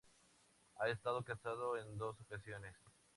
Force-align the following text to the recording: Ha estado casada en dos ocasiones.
Ha 0.79 0.89
estado 0.89 1.23
casada 1.23 1.79
en 1.79 1.95
dos 1.99 2.19
ocasiones. 2.21 2.73